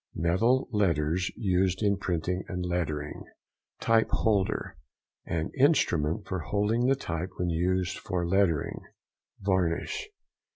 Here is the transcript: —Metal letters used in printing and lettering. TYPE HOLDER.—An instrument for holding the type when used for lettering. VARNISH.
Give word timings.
—Metal 0.15 0.67
letters 0.71 1.29
used 1.35 1.83
in 1.83 1.95
printing 1.95 2.43
and 2.47 2.65
lettering. 2.65 3.23
TYPE 3.81 4.09
HOLDER.—An 4.09 5.51
instrument 5.59 6.25
for 6.27 6.39
holding 6.39 6.87
the 6.87 6.95
type 6.95 7.29
when 7.37 7.51
used 7.51 7.99
for 7.99 8.25
lettering. 8.27 8.81
VARNISH. 9.41 10.09